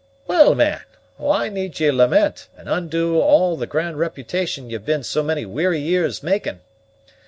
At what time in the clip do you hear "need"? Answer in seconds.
1.49-1.79